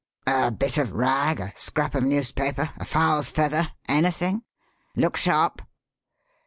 "A 0.25 0.49
bit 0.49 0.79
of 0.79 0.93
rag, 0.93 1.39
a 1.39 1.51
scrap 1.55 1.93
of 1.93 2.03
newspaper, 2.03 2.71
a 2.77 2.85
fowl's 2.85 3.29
feather 3.29 3.71
anything? 3.87 4.41
Look 4.95 5.15
sharp!" 5.15 5.61